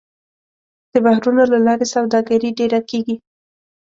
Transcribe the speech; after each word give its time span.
د 0.91 0.93
بحرونو 1.05 1.43
له 1.51 1.57
لارې 1.65 1.85
سوداګري 1.95 2.49
ډېره 2.59 2.79
کېږي. 2.89 3.15